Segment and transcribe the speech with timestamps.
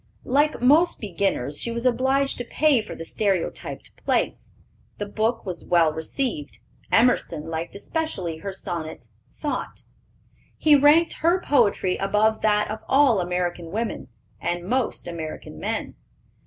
[0.25, 4.51] Like most beginners, she was obliged to pay for the stereotyped plates.
[4.97, 6.57] The book was well received.
[6.91, 9.05] Emerson liked especially her sonnet,
[9.39, 9.83] Thought.
[10.57, 14.07] He ranked her poetry above that of all American women,
[14.41, 15.93] and most American men.